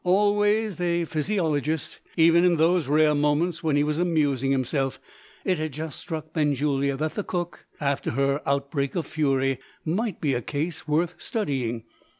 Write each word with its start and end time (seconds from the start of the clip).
Always 0.03 0.81
a 0.81 1.05
physiologist, 1.05 1.99
even 2.17 2.43
in 2.43 2.55
those 2.55 2.87
rare 2.87 3.13
moments 3.13 3.63
when 3.63 3.75
he 3.75 3.83
was 3.83 3.99
amusing 3.99 4.49
himself, 4.49 4.99
it 5.45 5.59
had 5.59 5.73
just 5.73 5.99
struck 5.99 6.33
Benjulia 6.33 6.97
that 6.97 7.13
the 7.13 7.23
cook 7.23 7.67
after 7.79 8.09
her 8.13 8.41
outbreak 8.49 8.95
of 8.95 9.05
fury 9.05 9.59
might 9.85 10.19
be 10.19 10.33
a 10.33 10.41
case 10.41 10.87
worth 10.87 11.13
studying. 11.19 11.83